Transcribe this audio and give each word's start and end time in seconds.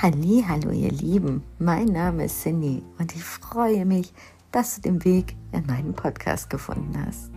Halli, 0.00 0.44
hallo 0.46 0.70
ihr 0.70 0.92
Lieben, 0.92 1.42
mein 1.58 1.86
Name 1.86 2.26
ist 2.26 2.42
Cindy 2.42 2.84
und 3.00 3.16
ich 3.16 3.24
freue 3.24 3.84
mich, 3.84 4.14
dass 4.52 4.76
du 4.76 4.82
den 4.82 5.04
Weg 5.04 5.34
in 5.50 5.66
meinen 5.66 5.92
Podcast 5.92 6.50
gefunden 6.50 7.04
hast. 7.04 7.32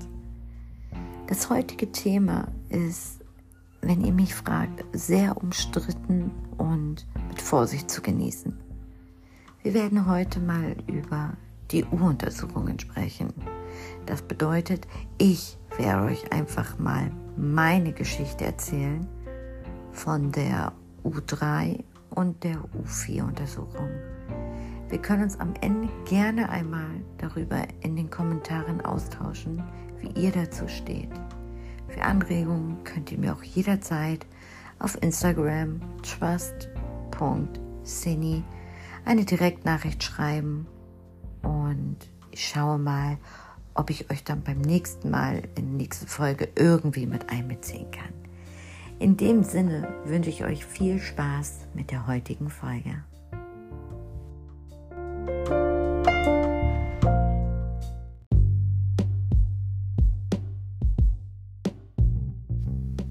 Das 1.25 1.49
heutige 1.49 1.91
Thema 1.91 2.49
ist, 2.69 3.21
wenn 3.81 4.05
ihr 4.05 4.13
mich 4.13 4.35
fragt, 4.35 4.85
sehr 4.93 5.37
umstritten 5.37 6.29
und 6.59 7.07
mit 7.29 7.41
Vorsicht 7.41 7.89
zu 7.89 7.99
genießen. 8.03 8.55
Wir 9.63 9.73
werden 9.73 10.05
heute 10.05 10.39
mal 10.39 10.75
über 10.85 11.33
die 11.71 11.83
U-Untersuchungen 11.85 12.77
sprechen. 12.77 13.33
Das 14.05 14.21
bedeutet, 14.21 14.87
ich 15.17 15.57
werde 15.79 16.11
euch 16.11 16.31
einfach 16.31 16.77
mal 16.77 17.11
meine 17.35 17.91
Geschichte 17.91 18.45
erzählen 18.45 19.07
von 19.91 20.31
der 20.31 20.73
U3 21.03 21.83
und 22.11 22.43
der 22.43 22.57
U4-Untersuchung. 22.57 23.89
Wir 24.89 25.01
können 25.01 25.23
uns 25.23 25.39
am 25.39 25.53
Ende 25.61 25.89
gerne 26.05 26.49
einmal 26.49 27.01
darüber 27.17 27.65
in 27.81 27.95
den 27.95 28.09
Kommentaren 28.09 28.81
austauschen, 28.81 29.63
wie 29.99 30.09
ihr 30.19 30.31
dazu 30.31 30.67
steht. 30.67 31.09
Für 31.87 32.01
Anregungen 32.03 32.83
könnt 32.83 33.11
ihr 33.11 33.17
mir 33.17 33.33
auch 33.33 33.43
jederzeit 33.43 34.25
auf 34.79 35.01
Instagram 35.01 35.79
trust.cine 36.03 36.43
eine 39.05 39.25
Direktnachricht 39.25 40.03
schreiben 40.03 40.67
und 41.41 41.97
ich 42.31 42.47
schaue 42.47 42.77
mal, 42.77 43.17
ob 43.73 43.89
ich 43.89 44.11
euch 44.11 44.23
dann 44.23 44.43
beim 44.43 44.59
nächsten 44.59 45.09
Mal 45.09 45.43
in 45.55 45.67
der 45.67 45.77
nächsten 45.77 46.07
Folge 46.07 46.49
irgendwie 46.55 47.05
mit 47.05 47.29
einbeziehen 47.29 47.89
kann. 47.91 48.20
In 49.01 49.17
dem 49.17 49.43
Sinne 49.43 49.91
wünsche 50.05 50.29
ich 50.29 50.43
euch 50.43 50.63
viel 50.63 50.99
Spaß 50.99 51.65
mit 51.73 51.89
der 51.89 52.05
heutigen 52.05 52.51
Folge. 52.51 53.03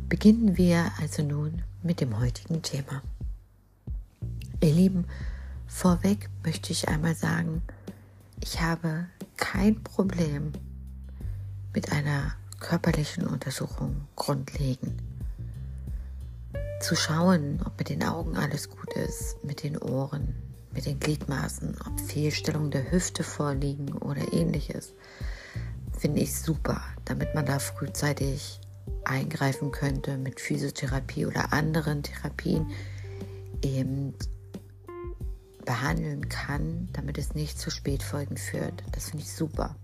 Beginnen 0.09 0.57
wir 0.57 0.93
also 1.01 1.25
nun 1.25 1.63
mit 1.83 2.01
dem 2.01 2.21
heutigen 2.21 2.63
Thema. 2.63 3.03
Ihr 4.63 4.73
Lieben, 4.73 5.07
vorweg 5.67 6.31
möchte 6.45 6.71
ich 6.71 6.89
einmal 6.89 7.17
sagen, 7.17 7.63
ich 8.41 8.61
habe 8.61 9.09
kein 9.37 9.83
Problem 9.83 10.53
mit 11.75 11.91
einer 11.91 12.37
körperlichen 12.61 13.27
Untersuchung 13.27 14.07
grundlegend 14.15 15.10
zu 16.81 16.97
schauen, 16.97 17.61
ob 17.65 17.79
mit 17.79 17.89
den 17.89 18.03
Augen 18.03 18.37
alles 18.37 18.69
gut 18.71 18.93
ist, 18.95 19.43
mit 19.45 19.63
den 19.63 19.79
Ohren, 19.79 20.35
mit 20.73 20.87
den 20.87 20.99
Gliedmaßen, 20.99 21.77
ob 21.87 22.01
Fehlstellungen 22.01 22.71
der 22.71 22.91
Hüfte 22.91 23.23
vorliegen 23.23 23.93
oder 23.93 24.33
ähnliches, 24.33 24.95
finde 25.97 26.21
ich 26.21 26.35
super, 26.35 26.81
damit 27.05 27.35
man 27.35 27.47
da 27.47 27.59
frühzeitig 27.59 28.61
eingreifen 29.05 29.71
könnte 29.71 30.17
mit 30.17 30.41
Physiotherapie 30.41 31.27
oder 31.27 31.53
anderen 31.53 32.03
Therapien 32.03 32.71
eben 33.63 34.15
behandeln 35.65 36.29
kann, 36.29 36.89
damit 36.93 37.19
es 37.19 37.35
nicht 37.35 37.59
zu 37.59 37.71
Spätfolgen 37.71 38.37
führt. 38.37 38.83
Das 38.93 39.11
finde 39.11 39.25
ich 39.25 39.33
super. 39.33 39.77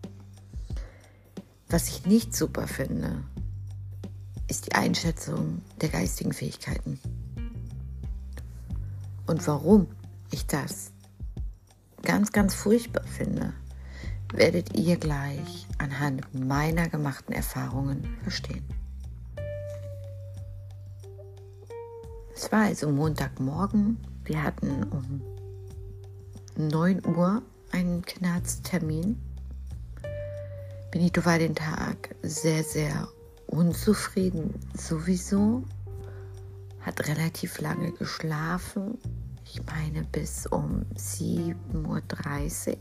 Was 1.69 1.89
ich 1.89 2.06
nicht 2.06 2.34
super 2.34 2.67
finde, 2.67 3.24
ist 4.48 4.66
die 4.66 4.75
Einschätzung 4.75 5.62
der 5.80 5.89
geistigen 5.89 6.33
Fähigkeiten. 6.33 7.00
Und 9.27 9.47
warum 9.47 9.89
ich 10.30 10.47
das 10.47 10.92
ganz, 12.02 12.30
ganz 12.30 12.55
furchtbar 12.55 13.05
finde, 13.05 13.52
werdet 14.33 14.77
ihr 14.77 14.96
gleich 14.96 15.67
anhand 15.79 16.23
meiner 16.34 16.89
gemachten 16.89 17.34
Erfahrungen 17.34 18.17
verstehen. 18.23 18.64
Es 22.34 22.52
war 22.52 22.64
also 22.64 22.90
Montagmorgen. 22.90 23.98
Wir 24.24 24.42
hatten 24.42 24.84
um 24.84 25.23
9 26.57 27.05
Uhr 27.07 27.42
einen 27.73 28.02
Knarztermin. 28.02 29.20
Benito 30.90 31.24
war 31.24 31.39
den 31.39 31.55
Tag 31.55 32.14
sehr, 32.23 32.63
sehr 32.63 33.08
unzufrieden 33.46 34.55
sowieso, 34.77 35.64
hat 36.80 37.07
relativ 37.08 37.61
lange 37.61 37.92
geschlafen. 37.92 38.98
Ich 39.45 39.61
meine 39.67 40.05
bis 40.05 40.46
um 40.46 40.84
7.30 40.96 42.68
Uhr. 42.70 42.77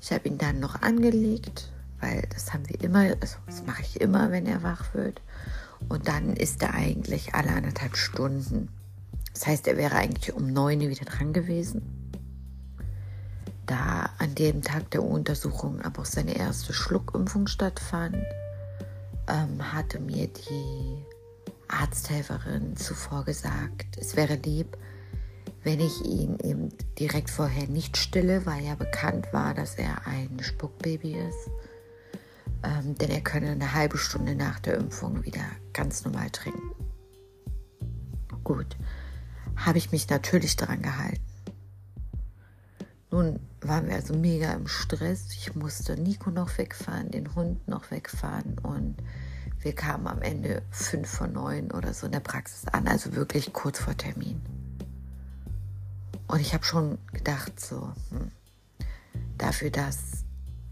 Ich 0.00 0.12
habe 0.12 0.28
ihn 0.28 0.38
dann 0.38 0.60
noch 0.60 0.82
angelegt, 0.82 1.72
weil 2.00 2.22
das 2.32 2.52
haben 2.52 2.68
wir 2.68 2.80
immer, 2.80 3.00
also 3.20 3.36
das 3.46 3.64
mache 3.66 3.82
ich 3.82 4.00
immer, 4.00 4.30
wenn 4.30 4.46
er 4.46 4.62
wach 4.62 4.94
wird. 4.94 5.20
Und 5.88 6.08
dann 6.08 6.36
ist 6.36 6.62
er 6.62 6.74
eigentlich 6.74 7.34
alle 7.34 7.50
anderthalb 7.50 7.96
Stunden. 7.96 8.68
Das 9.34 9.46
heißt, 9.46 9.66
er 9.68 9.76
wäre 9.76 9.96
eigentlich 9.96 10.34
um 10.34 10.46
9 10.52 10.80
Uhr 10.80 10.88
wieder 10.88 11.04
dran 11.04 11.32
gewesen. 11.32 11.82
Da 13.66 14.10
an 14.18 14.34
dem 14.34 14.62
Tag 14.62 14.90
der 14.92 15.02
Untersuchung 15.02 15.82
aber 15.82 16.02
auch 16.02 16.06
seine 16.06 16.36
erste 16.36 16.72
Schluckimpfung 16.72 17.46
stattfand, 17.46 18.16
ähm, 19.28 19.72
hatte 19.72 19.98
mir 19.98 20.28
die 20.28 21.04
Arzthelferin 21.68 22.76
zuvor 22.76 23.24
gesagt, 23.24 23.96
es 23.98 24.16
wäre 24.16 24.34
lieb, 24.34 24.76
wenn 25.64 25.80
ich 25.80 26.04
ihn 26.04 26.38
eben 26.44 26.68
direkt 26.98 27.28
vorher 27.28 27.66
nicht 27.66 27.96
stille, 27.96 28.46
weil 28.46 28.64
ja 28.64 28.76
bekannt 28.76 29.32
war, 29.32 29.52
dass 29.52 29.74
er 29.74 30.06
ein 30.06 30.38
Spuckbaby 30.40 31.16
ist. 31.16 31.50
Ähm, 32.62 32.94
denn 32.94 33.10
er 33.10 33.20
könne 33.20 33.50
eine 33.50 33.74
halbe 33.74 33.98
Stunde 33.98 34.34
nach 34.34 34.60
der 34.60 34.74
Impfung 34.74 35.24
wieder 35.24 35.44
ganz 35.72 36.04
normal 36.04 36.30
trinken. 36.30 36.70
Gut, 38.44 38.76
habe 39.56 39.78
ich 39.78 39.90
mich 39.90 40.08
natürlich 40.08 40.54
daran 40.54 40.82
gehalten. 40.82 41.35
Nun 43.10 43.38
waren 43.60 43.86
wir 43.86 43.94
also 43.94 44.14
mega 44.14 44.52
im 44.52 44.66
Stress. 44.66 45.32
Ich 45.32 45.54
musste 45.54 45.96
Nico 46.00 46.30
noch 46.30 46.58
wegfahren, 46.58 47.10
den 47.10 47.34
Hund 47.34 47.66
noch 47.68 47.90
wegfahren 47.90 48.58
und 48.62 48.96
wir 49.60 49.74
kamen 49.74 50.06
am 50.06 50.22
Ende 50.22 50.62
fünf 50.70 51.08
vor 51.08 51.26
neun 51.26 51.70
oder 51.72 51.92
so 51.94 52.06
in 52.06 52.12
der 52.12 52.20
Praxis 52.20 52.66
an, 52.68 52.86
also 52.86 53.14
wirklich 53.14 53.52
kurz 53.52 53.78
vor 53.78 53.96
Termin. 53.96 54.40
Und 56.28 56.40
ich 56.40 56.54
habe 56.54 56.64
schon 56.64 56.98
gedacht, 57.12 57.58
so, 57.58 57.92
hm, 58.10 58.30
dafür, 59.38 59.70
dass 59.70 60.24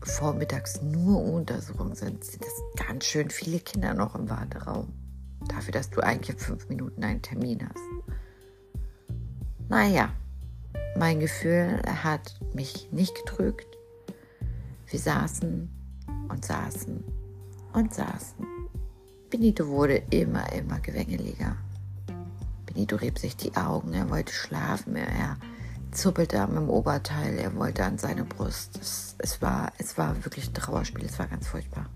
vormittags 0.02 0.82
nur 0.82 1.22
Untersuchungen 1.22 1.94
sind, 1.94 2.24
sind 2.24 2.44
das 2.44 2.86
ganz 2.86 3.04
schön 3.04 3.30
viele 3.30 3.60
Kinder 3.60 3.94
noch 3.94 4.14
im 4.14 4.28
Warteraum. 4.28 4.92
Dafür, 5.48 5.72
dass 5.72 5.90
du 5.90 6.00
eigentlich 6.00 6.36
fünf 6.36 6.68
Minuten 6.68 7.02
einen 7.04 7.22
Termin 7.22 7.68
hast. 7.68 8.14
Naja, 9.68 10.10
mein 10.96 11.20
Gefühl 11.20 11.82
hat 12.02 12.38
mich 12.54 12.88
nicht 12.92 13.14
gedrückt. 13.24 13.66
Wir 14.86 15.00
saßen 15.00 15.68
und 16.28 16.44
saßen 16.44 17.04
und 17.72 17.92
saßen. 17.94 18.46
Benito 19.30 19.66
wurde 19.66 20.02
immer, 20.10 20.52
immer 20.52 20.78
gewängeliger. 20.80 21.56
Benito 22.66 22.96
rieb 22.96 23.18
sich 23.18 23.36
die 23.36 23.56
Augen, 23.56 23.92
er 23.92 24.08
wollte 24.10 24.32
schlafen, 24.32 24.96
er 24.96 25.36
zuppelte 25.90 26.40
am 26.40 26.68
Oberteil, 26.68 27.38
er 27.38 27.54
wollte 27.56 27.84
an 27.84 27.98
seine 27.98 28.24
Brust. 28.24 28.78
Es, 28.80 29.16
es, 29.18 29.42
war, 29.42 29.72
es 29.78 29.96
war 29.98 30.24
wirklich 30.24 30.48
ein 30.48 30.54
Trauerspiel, 30.54 31.04
es 31.04 31.18
war 31.18 31.26
ganz 31.26 31.48
furchtbar. 31.48 31.86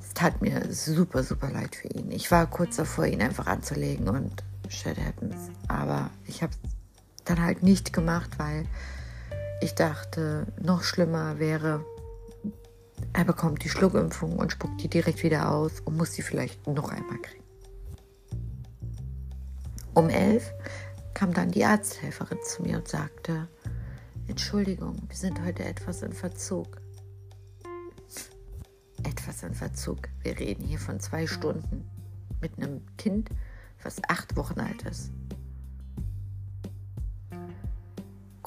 Es 0.00 0.14
tat 0.14 0.40
mir 0.42 0.72
super, 0.72 1.22
super 1.22 1.50
leid 1.50 1.76
für 1.76 1.88
ihn. 1.88 2.10
Ich 2.10 2.30
war 2.30 2.46
kurz 2.46 2.76
davor, 2.76 3.06
ihn 3.06 3.22
einfach 3.22 3.46
anzulegen 3.46 4.08
und 4.08 4.44
shit 4.68 4.98
happens. 4.98 5.50
Aber 5.68 6.10
ich 6.26 6.42
habe 6.42 6.52
dann 7.24 7.42
halt 7.42 7.62
nicht 7.62 7.92
gemacht, 7.92 8.38
weil 8.38 8.66
ich 9.60 9.74
dachte, 9.74 10.46
noch 10.60 10.82
schlimmer 10.82 11.38
wäre, 11.38 11.84
er 13.12 13.24
bekommt 13.24 13.64
die 13.64 13.68
Schluckimpfung 13.68 14.36
und 14.38 14.52
spuckt 14.52 14.82
die 14.82 14.88
direkt 14.88 15.22
wieder 15.22 15.50
aus 15.50 15.80
und 15.80 15.96
muss 15.96 16.12
sie 16.12 16.22
vielleicht 16.22 16.66
noch 16.66 16.90
einmal 16.90 17.18
kriegen. 17.18 17.44
Um 19.94 20.08
elf 20.08 20.52
kam 21.14 21.34
dann 21.34 21.50
die 21.50 21.64
Arzthelferin 21.64 22.38
zu 22.44 22.62
mir 22.62 22.78
und 22.78 22.88
sagte, 22.88 23.48
Entschuldigung, 24.28 24.96
wir 25.08 25.16
sind 25.16 25.42
heute 25.44 25.64
etwas 25.64 26.02
in 26.02 26.12
Verzug. 26.12 26.80
Etwas 29.02 29.42
in 29.42 29.54
Verzug. 29.54 30.08
Wir 30.22 30.38
reden 30.38 30.64
hier 30.64 30.78
von 30.78 31.00
zwei 31.00 31.26
Stunden 31.26 31.90
mit 32.40 32.56
einem 32.56 32.82
Kind, 32.96 33.30
was 33.82 34.00
acht 34.08 34.36
Wochen 34.36 34.60
alt 34.60 34.82
ist. 34.82 35.10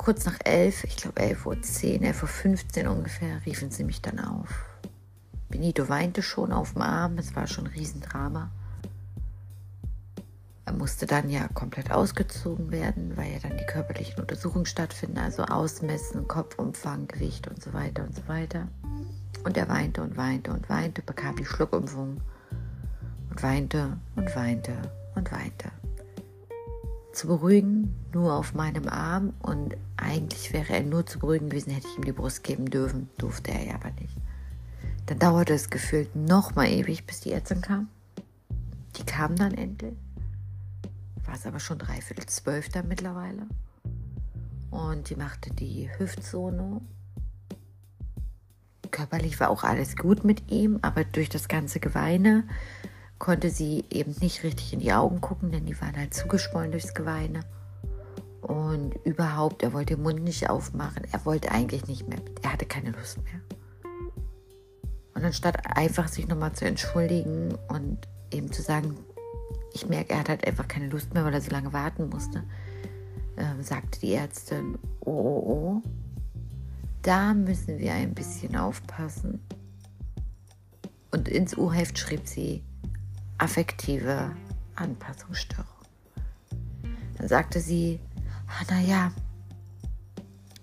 Kurz 0.04 0.26
nach 0.26 0.38
elf, 0.44 0.84
ich 0.84 0.98
glaube 0.98 1.22
elf 1.22 1.46
Uhr 1.46 1.62
zehn, 1.62 2.04
elf 2.04 2.24
Uhr 2.24 2.28
fünfzehn 2.28 2.88
ungefähr, 2.88 3.40
riefen 3.46 3.72
sie 3.72 3.86
mich 3.86 4.02
dann 4.02 4.20
auf. 4.20 4.50
Benito 5.48 5.88
weinte 5.88 6.22
schon 6.22 6.52
auf 6.52 6.74
dem 6.74 6.82
Arm, 6.82 7.18
es 7.18 7.36
war 7.38 7.48
schon 7.48 7.68
ein 7.68 7.74
Riesendrama. 7.74 8.52
Er 10.66 10.74
musste 10.74 11.06
dann 11.06 11.30
ja 11.30 11.48
komplett 11.48 11.92
ausgezogen 11.92 12.72
werden, 12.72 13.16
weil 13.16 13.32
ja 13.32 13.40
dann 13.40 13.58
die 13.58 13.66
körperlichen 13.66 14.20
Untersuchungen 14.20 14.66
stattfinden, 14.66 15.20
also 15.20 15.44
Ausmessen, 15.44 16.28
Kopfumfang, 16.28 17.08
Gewicht 17.08 17.48
und 17.48 17.62
so 17.62 17.72
weiter 17.74 18.04
und 18.04 18.16
so 18.16 18.28
weiter. 18.28 18.68
Und 19.46 19.56
er 19.56 19.70
weinte 19.70 20.02
und 20.02 20.18
weinte 20.18 20.52
und 20.52 20.70
weinte, 20.70 21.02
bekam 21.02 21.36
die 21.38 21.46
Schluckimpfung 21.46 22.20
und 23.30 23.44
weinte 23.44 23.98
und 24.16 24.36
weinte 24.36 24.74
und 25.16 25.32
weinte. 25.32 25.72
Zu 27.14 27.28
beruhigen, 27.28 27.96
nur 28.12 28.34
auf 28.34 28.54
meinem 28.54 28.90
Arm 28.90 29.34
und 29.42 29.78
eigentlich 29.96 30.52
wäre 30.52 30.74
er 30.74 30.84
nur 30.84 31.06
zu 31.06 31.20
beruhigen 31.20 31.50
gewesen, 31.50 31.72
hätte 31.72 31.88
ich 31.88 31.98
ihm 31.98 32.04
die 32.04 32.12
Brust 32.12 32.44
geben 32.44 32.70
dürfen, 32.70 33.10
durfte 33.18 33.52
er 33.52 33.64
ja 33.64 33.76
aber 33.76 33.92
nicht. 33.92 34.18
Dann 35.06 35.20
dauerte 35.20 35.54
es 35.54 35.70
gefühlt 35.70 36.16
noch 36.16 36.56
mal 36.56 36.68
ewig, 36.68 37.06
bis 37.06 37.22
die 37.22 37.32
Ärztin 37.32 37.62
kam. 37.62 37.88
Die 38.98 39.06
kam 39.06 39.36
dann 39.36 39.54
endlich. 39.54 39.96
War 41.24 41.36
es 41.36 41.46
aber 41.46 41.60
schon 41.60 41.78
dreiviertel 41.78 42.26
zwölf 42.26 42.68
dann 42.70 42.90
mittlerweile. 42.90 43.48
Und 44.72 45.10
die 45.10 45.16
machte 45.16 45.54
die 45.54 45.90
Hüftsono 45.98 46.82
körperlich 48.94 49.40
war 49.42 49.50
auch 49.50 49.66
alles 49.66 49.98
gut 49.98 50.24
mit 50.24 50.50
ihm, 50.50 50.80
aber 50.82 51.04
durch 51.04 51.28
das 51.28 51.50
ganze 51.50 51.82
Geweine 51.82 52.46
konnte 53.24 53.52
sie 53.52 53.86
eben 53.90 54.14
nicht 54.20 54.44
richtig 54.44 54.74
in 54.74 54.82
die 54.82 54.92
Augen 54.92 55.22
gucken, 55.22 55.50
denn 55.50 55.66
die 55.66 55.80
waren 55.80 55.96
halt 55.96 56.14
zugeschwollen 56.14 56.72
durchs 56.72 56.94
Geweine. 56.94 57.40
Und 58.42 58.96
überhaupt, 59.06 59.64
er 59.64 59.72
wollte 59.72 59.96
den 59.96 60.04
Mund 60.04 60.22
nicht 60.22 60.50
aufmachen. 60.50 61.04
Er 61.10 61.26
wollte 61.26 61.50
eigentlich 61.50 61.88
nicht 61.88 62.06
mehr. 62.10 62.20
Er 62.42 62.52
hatte 62.52 62.66
keine 62.66 62.92
Lust 62.92 63.20
mehr. 63.24 63.40
Und 65.14 65.24
anstatt 65.24 65.78
einfach 65.78 66.10
sich 66.10 66.28
nochmal 66.28 66.52
zu 66.52 66.66
entschuldigen 66.66 67.58
und 67.70 68.10
eben 68.30 68.52
zu 68.52 68.62
sagen, 68.62 68.98
ich 69.74 69.88
merke, 69.88 70.16
er 70.16 70.20
hat 70.20 70.28
halt 70.28 70.46
einfach 70.46 70.68
keine 70.68 70.90
Lust 70.90 71.14
mehr, 71.14 71.24
weil 71.24 71.34
er 71.34 71.40
so 71.40 71.52
lange 71.52 71.72
warten 71.72 72.10
musste, 72.10 72.44
äh, 73.38 73.64
sagte 73.64 74.02
die 74.02 74.16
Ärztin, 74.16 74.78
oh, 75.00 75.12
oh, 75.12 75.44
oh, 75.48 75.82
da 77.04 77.34
müssen 77.34 77.80
wir 77.80 77.94
ein 77.94 78.14
bisschen 78.14 78.58
aufpassen. 78.58 79.40
Und 81.12 81.30
ins 81.30 81.58
U-Heft 81.58 81.98
schrieb 81.98 82.28
sie 82.28 82.66
affektive 83.44 84.32
Anpassungsstörung. 84.76 85.68
Dann 87.18 87.28
sagte 87.28 87.60
sie, 87.60 88.00
naja, 88.70 89.12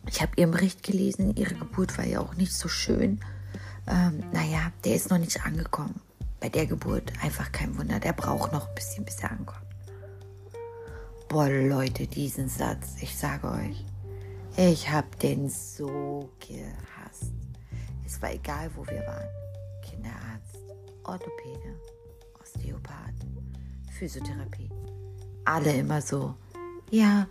ich 0.09 0.23
habe 0.23 0.32
ihren 0.37 0.50
Bericht 0.50 0.82
gelesen, 0.82 1.37
ihre 1.37 1.55
Geburt 1.55 1.99
war 1.99 2.06
ja 2.06 2.21
auch 2.21 2.35
nicht 2.35 2.55
so 2.55 2.69
schön. 2.69 3.21
Ähm, 3.87 4.25
naja, 4.32 4.73
der 4.85 4.94
ist 4.94 5.11
noch 5.11 5.19
nicht 5.19 5.44
angekommen. 5.44 6.00
Bei 6.41 6.49
der 6.49 6.67
Geburt 6.67 7.12
einfach 7.23 7.53
kein 7.53 7.77
Wunder, 7.79 8.00
der 8.00 8.15
braucht 8.15 8.53
noch 8.53 8.69
ein 8.69 8.75
bisschen, 8.75 9.05
bis 9.05 9.21
er 9.21 9.32
ankommt. 9.32 9.61
Boah, 11.29 11.49
Leute, 11.50 12.06
diesen 12.06 12.49
Satz, 12.49 12.97
ich 13.03 13.15
sage 13.17 13.49
euch, 13.50 13.85
ich 14.56 14.91
habe 14.91 15.15
den 15.23 15.50
so 15.50 16.31
gehasst. 16.41 17.32
Es 18.06 18.21
war 18.23 18.32
egal, 18.32 18.71
wo 18.75 18.87
wir 18.87 19.00
waren. 19.06 19.29
Kinderarzt, 19.82 20.56
Orthopäde, 21.05 21.79
Osteopath, 22.61 23.15
Physiotherapie. 23.99 24.71
Alle 25.45 25.73
immer 25.73 26.01
so. 26.03 26.35
Ja, 26.91 27.27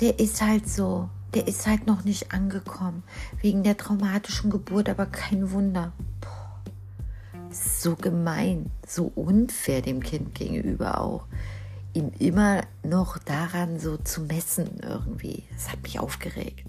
der 0.00 0.18
ist 0.18 0.42
halt 0.42 0.68
so. 0.68 1.08
Der 1.34 1.48
ist 1.48 1.66
halt 1.66 1.86
noch 1.86 2.04
nicht 2.04 2.32
angekommen. 2.32 3.02
Wegen 3.40 3.62
der 3.62 3.78
traumatischen 3.78 4.50
Geburt, 4.50 4.90
aber 4.90 5.06
kein 5.06 5.50
Wunder. 5.50 5.92
Boah, 6.20 6.62
so 7.50 7.96
gemein, 7.96 8.70
so 8.86 9.10
unfair 9.14 9.80
dem 9.80 10.02
Kind 10.02 10.34
gegenüber 10.34 11.00
auch 11.00 11.26
ihn 11.94 12.10
immer 12.18 12.62
noch 12.82 13.18
daran 13.18 13.78
so 13.78 13.98
zu 13.98 14.22
messen 14.22 14.80
irgendwie. 14.82 15.44
Das 15.52 15.70
hat 15.70 15.82
mich 15.82 16.00
aufgeregt. 16.00 16.66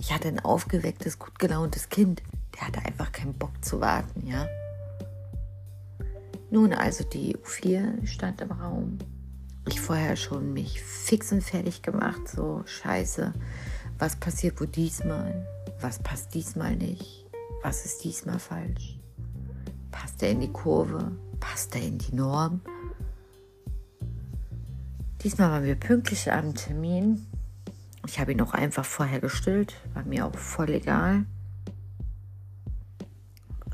Ich 0.00 0.12
hatte 0.12 0.26
ein 0.26 0.40
aufgewecktes, 0.40 1.20
gut 1.20 1.38
gelauntes 1.38 1.88
Kind. 1.88 2.22
Der 2.54 2.66
hatte 2.66 2.84
einfach 2.84 3.12
keinen 3.12 3.34
Bock 3.34 3.52
zu 3.64 3.80
warten, 3.80 4.26
ja. 4.26 4.48
Nun 6.56 6.72
also 6.72 7.04
die 7.04 7.36
U4 7.36 8.06
stand 8.06 8.40
im 8.40 8.50
Raum. 8.50 8.96
Ich 9.68 9.78
vorher 9.78 10.16
schon 10.16 10.54
mich 10.54 10.80
fix 10.80 11.30
und 11.30 11.44
fertig 11.44 11.82
gemacht, 11.82 12.26
so 12.34 12.62
scheiße. 12.64 13.34
Was 13.98 14.16
passiert 14.16 14.58
wo 14.58 14.64
diesmal? 14.64 15.46
Was 15.82 15.98
passt 15.98 16.32
diesmal 16.32 16.74
nicht? 16.74 17.26
Was 17.62 17.84
ist 17.84 18.02
diesmal 18.04 18.38
falsch? 18.38 18.98
Passt 19.90 20.22
er 20.22 20.30
in 20.30 20.40
die 20.40 20.50
Kurve? 20.50 21.12
Passt 21.40 21.74
er 21.74 21.82
in 21.82 21.98
die 21.98 22.14
Norm? 22.14 22.62
Diesmal 25.22 25.50
waren 25.50 25.64
wir 25.64 25.74
pünktlich 25.74 26.32
am 26.32 26.54
Termin. 26.54 27.26
Ich 28.06 28.18
habe 28.18 28.32
ihn 28.32 28.40
auch 28.40 28.54
einfach 28.54 28.86
vorher 28.86 29.20
gestillt, 29.20 29.74
war 29.92 30.04
mir 30.04 30.24
auch 30.24 30.34
voll 30.34 30.70
egal. 30.70 31.26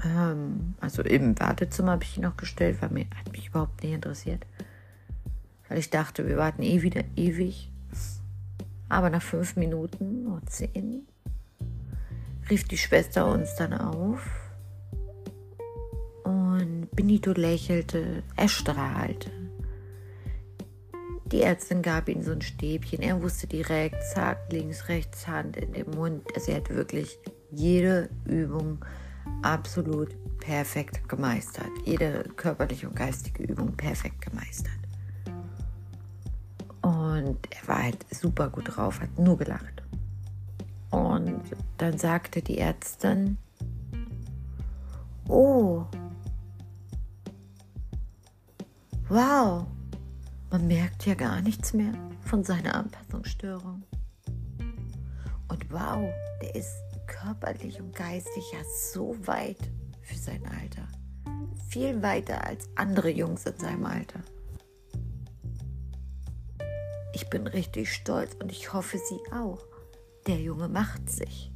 Ähm, 0.04 0.74
also 0.80 1.02
im 1.02 1.38
Wartezimmer 1.38 1.92
habe 1.92 2.04
ich 2.04 2.16
ihn 2.16 2.24
noch 2.24 2.36
gestellt, 2.36 2.78
weil 2.80 2.90
mir 2.90 3.06
hat 3.16 3.32
mich 3.32 3.48
überhaupt 3.48 3.82
nicht 3.82 3.92
interessiert. 3.92 4.46
Weil 5.68 5.78
ich 5.78 5.90
dachte, 5.90 6.26
wir 6.26 6.36
warten 6.36 6.62
eh 6.62 6.82
wieder 6.82 7.04
ewig. 7.16 7.70
Aber 8.88 9.08
nach 9.08 9.22
fünf 9.22 9.56
Minuten 9.56 10.26
oder 10.26 10.44
zehn 10.46 11.06
rief 12.50 12.64
die 12.64 12.76
Schwester 12.76 13.26
uns 13.26 13.54
dann 13.56 13.72
auf. 13.72 14.28
Und 16.24 16.88
Benito 16.94 17.32
lächelte, 17.32 18.22
er 18.36 18.48
strahlte. 18.48 19.30
Die 21.26 21.40
Ärztin 21.40 21.80
gab 21.80 22.10
ihm 22.10 22.22
so 22.22 22.32
ein 22.32 22.42
Stäbchen. 22.42 23.00
Er 23.00 23.22
wusste 23.22 23.46
direkt, 23.46 24.04
zack, 24.04 24.52
links, 24.52 24.88
rechts, 24.88 25.26
Hand 25.26 25.56
in 25.56 25.72
den 25.72 25.90
Mund. 25.90 26.26
Also 26.34 26.52
er 26.52 26.58
hat 26.58 26.68
wirklich 26.68 27.18
jede 27.50 28.10
Übung 28.26 28.84
absolut 29.42 30.16
perfekt 30.38 31.08
gemeistert. 31.08 31.70
Jede 31.84 32.24
körperliche 32.36 32.88
und 32.88 32.96
geistige 32.96 33.44
Übung 33.44 33.72
perfekt 33.76 34.20
gemeistert. 34.20 34.72
Und 36.82 37.38
er 37.50 37.68
war 37.68 37.82
halt 37.82 38.04
super 38.10 38.50
gut 38.50 38.76
drauf, 38.76 39.00
hat 39.00 39.16
nur 39.18 39.38
gelacht. 39.38 39.82
Und 40.90 41.42
dann 41.78 41.96
sagte 41.96 42.42
die 42.42 42.58
Ärztin, 42.58 43.38
oh, 45.28 45.86
wow, 49.08 49.66
man 50.50 50.66
merkt 50.66 51.06
ja 51.06 51.14
gar 51.14 51.40
nichts 51.40 51.72
mehr 51.72 51.94
von 52.20 52.44
seiner 52.44 52.74
Anpassungsstörung. 52.74 53.84
Und 55.48 55.72
wow, 55.72 56.10
der 56.42 56.54
ist 56.54 56.91
körperlich 57.12 57.80
und 57.80 57.94
geistig 57.94 58.44
ja 58.52 58.60
so 58.92 59.14
weit 59.26 59.58
für 60.02 60.16
sein 60.16 60.42
Alter. 60.46 60.88
Viel 61.68 62.02
weiter 62.02 62.44
als 62.44 62.68
andere 62.74 63.10
Jungs 63.10 63.46
in 63.46 63.58
seinem 63.58 63.86
Alter. 63.86 64.20
Ich 67.14 67.28
bin 67.28 67.46
richtig 67.46 67.92
stolz 67.92 68.34
und 68.40 68.50
ich 68.50 68.72
hoffe, 68.72 68.98
Sie 68.98 69.32
auch. 69.32 69.60
Der 70.26 70.40
Junge 70.40 70.68
macht 70.68 71.10
sich. 71.10 71.52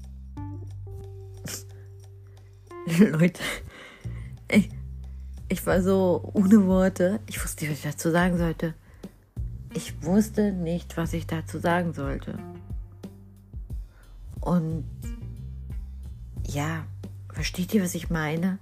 Leute, 2.99 3.43
ich, 4.49 4.69
ich 5.49 5.67
war 5.67 5.83
so 5.83 6.31
ohne 6.35 6.67
Worte. 6.67 7.21
Ich 7.27 7.43
wusste 7.43 7.65
nicht, 7.65 7.73
was 7.73 7.79
ich 7.79 7.91
dazu 7.91 8.11
sagen 8.11 8.39
sollte. 8.39 8.75
Ich 9.75 10.03
wusste 10.03 10.53
nicht, 10.53 10.97
was 10.97 11.13
ich 11.13 11.27
dazu 11.27 11.59
sagen 11.59 11.93
sollte. 11.95 12.39
Und 14.41 14.85
ja, 16.47 16.87
versteht 17.33 17.75
ihr, 17.75 17.83
was 17.83 17.95
ich 17.95 18.11
meine? 18.11 18.59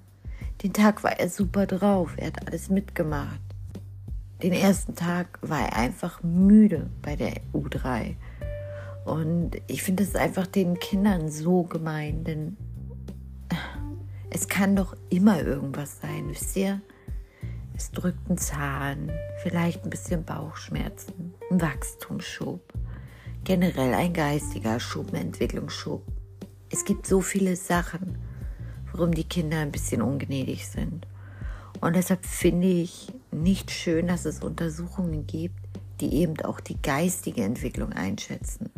Den 0.62 0.73
Tag 0.73 1.05
war 1.05 1.19
er 1.19 1.29
super 1.29 1.67
drauf. 1.67 2.14
Er 2.17 2.29
hat 2.29 2.47
alles 2.47 2.71
mitgemacht. 2.71 3.41
Den 4.43 4.53
ersten 4.53 4.95
Tag 4.95 5.38
war 5.43 5.61
er 5.61 5.76
einfach 5.76 6.23
müde 6.23 6.91
bei 7.03 7.17
der 7.17 7.35
U3. 7.53 8.17
Und 9.05 9.53
ich 9.67 9.83
finde 9.83 10.03
es 10.03 10.14
einfach 10.14 10.47
den 10.47 10.79
Kindern 10.79 11.31
so 11.31 11.62
gemein, 11.64 12.25
denn 12.25 12.57
es 14.31 14.49
kann 14.49 14.75
doch 14.76 14.97
immer 15.11 15.43
irgendwas 15.43 16.00
sein, 16.00 16.29
wisst 16.29 16.57
ihr? 16.57 16.81
Es 17.76 17.91
drückt 17.91 18.31
ein 18.31 18.38
Zahn, 18.38 19.11
vielleicht 19.43 19.85
ein 19.85 19.91
bisschen 19.91 20.25
Bauchschmerzen, 20.25 21.35
ein 21.50 21.61
Wachstumsschub, 21.61 22.61
generell 23.45 23.93
ein 23.95 24.12
geistiger 24.12 24.81
Schub, 24.81 25.12
ein 25.12 25.21
Entwicklungsschub. 25.21 26.03
Es 26.75 26.85
gibt 26.85 27.07
so 27.07 27.21
viele 27.21 27.54
Sachen, 27.54 28.19
warum 28.90 29.14
die 29.14 29.23
Kinder 29.23 29.61
ein 29.61 29.71
bisschen 29.71 30.02
ungnädig 30.02 30.66
sind. 30.66 31.07
Und 31.81 31.95
deshalb 31.95 32.26
finde 32.26 32.66
ich 32.66 33.12
nicht 33.31 33.71
schön, 33.71 34.09
dass 34.09 34.25
es 34.25 34.40
Untersuchungen 34.40 35.25
gibt, 35.25 35.54
die 36.00 36.16
eben 36.16 36.37
auch 36.40 36.59
die 36.59 36.83
geistige 36.83 37.45
Entwicklung 37.45 37.93
einschätzen, 37.93 38.71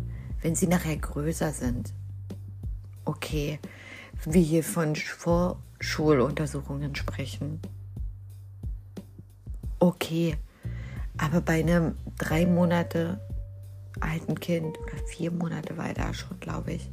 wenn 0.42 0.54
sie 0.54 0.66
nachher 0.66 0.98
größer 0.98 1.52
sind. 1.52 1.94
Okay, 3.06 3.60
wir 4.26 4.42
hier 4.42 4.62
von 4.62 4.94
Vorschuluntersuchungen 4.94 6.94
sprechen 6.96 7.62
okay, 9.78 10.36
Aber 11.16 11.40
bei 11.40 11.60
einem 11.60 11.96
drei 12.18 12.44
Monate 12.44 13.22
alten 14.00 14.38
Kind 14.38 14.78
oder 14.80 14.98
vier 15.06 15.30
Monate 15.30 15.78
war 15.78 15.86
er 15.86 15.94
da 15.94 16.12
schon, 16.12 16.38
glaube 16.40 16.74
ich. 16.74 16.90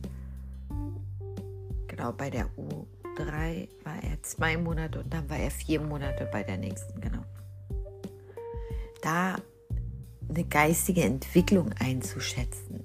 Genau, 1.96 2.12
bei 2.12 2.32
der 2.32 2.48
U3 2.58 3.70
war 3.84 4.04
er 4.04 4.24
zwei 4.24 4.58
Monate 4.58 5.02
und 5.02 5.14
dann 5.14 5.30
war 5.30 5.38
er 5.38 5.52
vier 5.52 5.80
Monate 5.80 6.28
bei 6.32 6.42
der 6.42 6.58
nächsten, 6.58 7.00
genau. 7.00 7.24
Da 9.04 9.36
eine 10.28 10.44
geistige 10.46 11.04
Entwicklung 11.04 11.72
einzuschätzen 11.74 12.84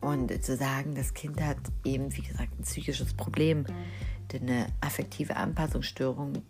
und 0.00 0.42
zu 0.42 0.56
sagen, 0.56 0.94
das 0.94 1.12
Kind 1.12 1.38
hat 1.42 1.58
eben, 1.84 2.16
wie 2.16 2.22
gesagt, 2.22 2.58
ein 2.58 2.62
psychisches 2.62 3.12
Problem, 3.12 3.66
denn 4.32 4.48
eine 4.48 4.68
affektive 4.80 5.36
Anpassungsstörung 5.36 6.42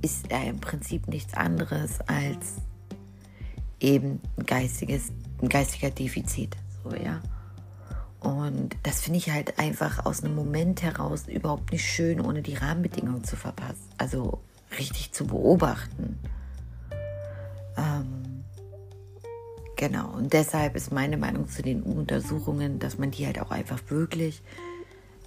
ist 0.00 0.32
ja 0.32 0.44
im 0.44 0.60
Prinzip 0.60 1.08
nichts 1.08 1.34
anderes 1.34 2.00
als 2.06 2.56
eben 3.80 4.18
ein 4.38 4.46
geistiges, 4.46 5.12
ein 5.42 5.48
geistiger 5.50 5.90
Defizit. 5.90 6.56
So, 6.82 6.96
ja. 6.96 7.20
Und 8.20 8.76
das 8.82 9.00
finde 9.00 9.18
ich 9.18 9.30
halt 9.30 9.58
einfach 9.58 10.04
aus 10.04 10.22
einem 10.22 10.34
Moment 10.34 10.82
heraus 10.82 11.26
überhaupt 11.26 11.72
nicht 11.72 11.86
schön, 11.86 12.20
ohne 12.20 12.42
die 12.42 12.54
Rahmenbedingungen 12.54 13.24
zu 13.24 13.36
verpassen. 13.36 13.88
Also 13.96 14.40
richtig 14.78 15.12
zu 15.12 15.26
beobachten. 15.26 16.18
Ähm, 17.78 18.44
genau. 19.76 20.10
Und 20.10 20.32
deshalb 20.34 20.76
ist 20.76 20.92
meine 20.92 21.16
Meinung 21.16 21.48
zu 21.48 21.62
den 21.62 21.82
Untersuchungen, 21.82 22.78
dass 22.78 22.98
man 22.98 23.10
die 23.10 23.24
halt 23.24 23.40
auch 23.40 23.50
einfach 23.50 23.80
wirklich 23.88 24.42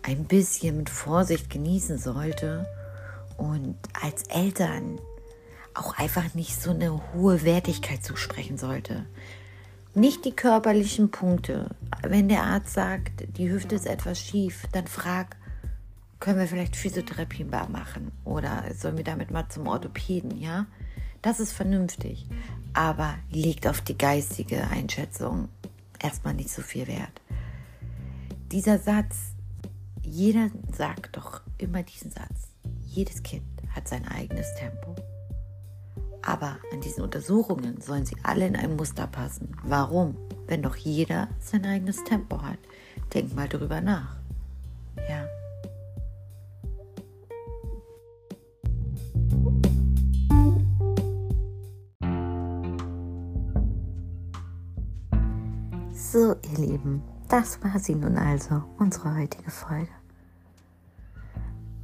ein 0.03 0.25
bisschen 0.25 0.77
mit 0.77 0.89
Vorsicht 0.89 1.49
genießen 1.49 1.97
sollte 1.97 2.67
und 3.37 3.77
als 3.99 4.23
Eltern 4.23 4.99
auch 5.73 5.97
einfach 5.97 6.35
nicht 6.35 6.61
so 6.61 6.69
eine 6.71 7.13
hohe 7.13 7.43
Wertigkeit 7.43 8.03
zusprechen 8.03 8.57
sollte. 8.57 9.05
Nicht 9.95 10.25
die 10.25 10.35
körperlichen 10.35 11.11
Punkte. 11.11 11.69
Wenn 12.01 12.27
der 12.27 12.43
Arzt 12.43 12.73
sagt, 12.73 13.37
die 13.37 13.51
Hüfte 13.51 13.75
ist 13.75 13.85
etwas 13.85 14.19
schief, 14.19 14.65
dann 14.71 14.87
frag, 14.87 15.37
können 16.19 16.39
wir 16.39 16.47
vielleicht 16.47 16.75
Physiotherapie 16.75 17.43
machen 17.43 18.11
oder 18.23 18.63
sollen 18.73 18.97
wir 18.97 19.03
damit 19.03 19.29
mal 19.29 19.47
zum 19.49 19.67
Orthopäden, 19.67 20.39
ja? 20.39 20.65
Das 21.21 21.39
ist 21.39 21.51
vernünftig, 21.51 22.25
aber 22.73 23.15
liegt 23.29 23.67
auf 23.67 23.81
die 23.81 23.97
geistige 23.97 24.67
Einschätzung 24.67 25.49
erstmal 25.99 26.33
nicht 26.33 26.49
so 26.49 26.61
viel 26.61 26.87
Wert. 26.87 27.21
Dieser 28.51 28.79
Satz, 28.79 29.33
jeder 30.01 30.49
sagt 30.71 31.17
doch 31.17 31.41
immer 31.59 31.83
diesen 31.83 32.09
Satz. 32.09 32.49
Jedes 32.87 33.21
Kind 33.21 33.43
hat 33.75 33.87
sein 33.87 34.07
eigenes 34.07 34.47
Tempo. 34.55 34.92
Aber 36.25 36.57
an 36.71 36.79
diesen 36.79 37.03
Untersuchungen 37.03 37.81
sollen 37.81 38.05
sie 38.05 38.15
alle 38.23 38.47
in 38.47 38.55
ein 38.55 38.77
Muster 38.77 39.07
passen. 39.07 39.55
Warum? 39.63 40.15
Wenn 40.47 40.61
doch 40.61 40.75
jeder 40.75 41.27
sein 41.39 41.65
eigenes 41.65 42.03
Tempo 42.05 42.41
hat. 42.41 42.59
Denk 43.13 43.35
mal 43.35 43.49
darüber 43.49 43.81
nach. 43.81 44.15
Ja. 45.09 45.25
So, 55.91 56.35
ihr 56.51 56.57
Lieben, 56.57 57.01
das 57.27 57.61
war 57.63 57.79
sie 57.79 57.95
nun 57.95 58.17
also, 58.17 58.63
unsere 58.77 59.17
heutige 59.17 59.49
Folge. 59.49 59.89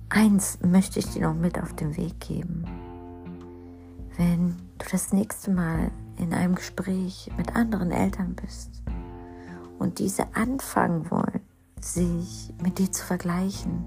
Eins 0.09 0.59
möchte 0.61 0.99
ich 0.99 1.07
dir 1.07 1.23
noch 1.23 1.35
mit 1.35 1.59
auf 1.59 1.75
den 1.75 1.97
Weg 1.97 2.19
geben 2.19 2.65
wenn 4.19 4.57
du 4.77 4.85
das 4.91 5.13
nächste 5.13 5.49
Mal 5.49 5.91
in 6.17 6.33
einem 6.33 6.55
Gespräch 6.55 7.31
mit 7.37 7.55
anderen 7.55 7.89
Eltern 7.89 8.35
bist 8.35 8.83
und 9.79 9.97
diese 9.99 10.35
anfangen 10.35 11.09
wollen, 11.09 11.39
sich 11.79 12.53
mit 12.61 12.79
dir 12.79 12.91
zu 12.91 13.05
vergleichen, 13.05 13.85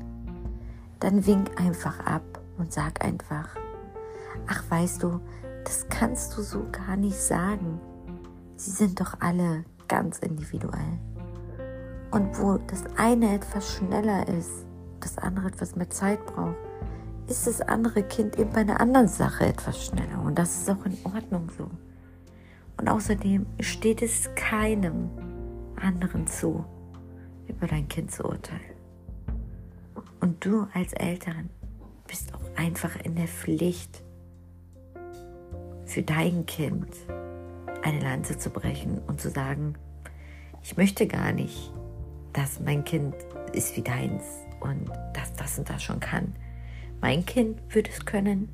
dann 1.00 1.26
wink 1.26 1.60
einfach 1.60 2.00
ab 2.06 2.22
und 2.56 2.72
sag 2.72 3.04
einfach, 3.04 3.50
ach 4.46 4.62
weißt 4.70 5.02
du, 5.02 5.20
das 5.64 5.86
kannst 5.90 6.34
du 6.38 6.40
so 6.40 6.64
gar 6.72 6.96
nicht 6.96 7.18
sagen. 7.18 7.78
Sie 8.56 8.70
sind 8.70 9.00
doch 9.00 9.20
alle 9.20 9.66
ganz 9.86 10.18
individuell. 10.20 10.98
Und 12.10 12.38
wo 12.38 12.56
das 12.56 12.84
eine 12.96 13.34
etwas 13.34 13.70
schneller 13.70 14.26
ist, 14.28 14.64
das 15.00 15.18
andere 15.18 15.48
etwas 15.48 15.76
mehr 15.76 15.90
Zeit 15.90 16.24
braucht, 16.24 16.56
ist 17.28 17.46
das 17.46 17.60
andere 17.60 18.02
Kind 18.02 18.38
eben 18.38 18.50
bei 18.50 18.60
einer 18.60 18.80
anderen 18.80 19.08
Sache 19.08 19.46
etwas 19.46 19.86
schneller. 19.86 20.22
Und 20.22 20.38
das 20.38 20.56
ist 20.56 20.70
auch 20.70 20.84
in 20.84 20.96
Ordnung 21.04 21.50
so. 21.56 21.70
Und 22.76 22.88
außerdem 22.88 23.46
steht 23.60 24.02
es 24.02 24.28
keinem 24.34 25.10
anderen 25.76 26.26
zu, 26.26 26.64
über 27.46 27.66
dein 27.66 27.88
Kind 27.88 28.10
zu 28.10 28.24
urteilen. 28.24 28.60
Und 30.20 30.44
du 30.44 30.66
als 30.74 30.92
Eltern 30.92 31.50
bist 32.06 32.34
auch 32.34 32.56
einfach 32.56 32.96
in 33.04 33.14
der 33.14 33.28
Pflicht, 33.28 34.02
für 35.84 36.02
dein 36.02 36.46
Kind 36.46 36.88
eine 37.82 38.00
Lanze 38.00 38.38
zu 38.38 38.50
brechen 38.50 38.98
und 39.06 39.20
zu 39.20 39.30
sagen, 39.30 39.74
ich 40.62 40.76
möchte 40.76 41.06
gar 41.06 41.32
nicht, 41.32 41.72
dass 42.32 42.60
mein 42.60 42.84
Kind 42.84 43.14
ist 43.52 43.76
wie 43.76 43.82
deins 43.82 44.22
und 44.60 44.88
dass 45.12 45.34
das 45.34 45.58
und 45.58 45.68
das 45.68 45.82
schon 45.82 46.00
kann. 46.00 46.34
Mein 47.02 47.26
Kind 47.26 47.58
wird 47.74 47.88
es 47.88 48.06
können, 48.06 48.48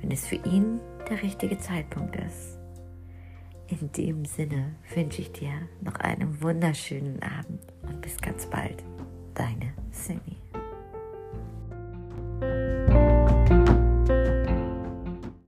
wenn 0.00 0.12
es 0.12 0.24
für 0.24 0.36
ihn 0.36 0.78
der 1.10 1.20
richtige 1.22 1.58
Zeitpunkt 1.58 2.14
ist. 2.14 2.56
In 3.66 3.90
dem 3.92 4.24
Sinne 4.24 4.76
wünsche 4.94 5.22
ich 5.22 5.32
dir 5.32 5.50
noch 5.80 5.96
einen 5.96 6.40
wunderschönen 6.40 7.20
Abend 7.20 7.60
und 7.82 8.00
bis 8.00 8.16
ganz 8.16 8.46
bald. 8.46 8.84
Deine 9.34 9.72
Cindy. 9.92 10.36